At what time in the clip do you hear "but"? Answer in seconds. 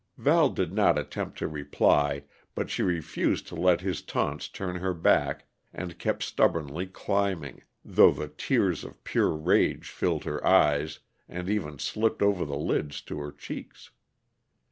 2.55-2.71